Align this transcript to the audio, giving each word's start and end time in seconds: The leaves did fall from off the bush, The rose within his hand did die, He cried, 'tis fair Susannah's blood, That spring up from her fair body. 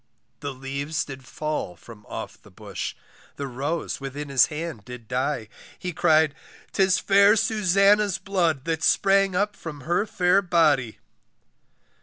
The 0.39 0.51
leaves 0.51 1.05
did 1.05 1.23
fall 1.23 1.75
from 1.75 2.07
off 2.07 2.41
the 2.41 2.49
bush, 2.49 2.95
The 3.35 3.45
rose 3.45 4.01
within 4.01 4.29
his 4.29 4.47
hand 4.47 4.83
did 4.83 5.07
die, 5.07 5.47
He 5.77 5.93
cried, 5.93 6.33
'tis 6.71 6.97
fair 6.97 7.35
Susannah's 7.35 8.17
blood, 8.17 8.65
That 8.65 8.81
spring 8.81 9.35
up 9.35 9.55
from 9.55 9.81
her 9.81 10.07
fair 10.07 10.41
body. 10.41 10.97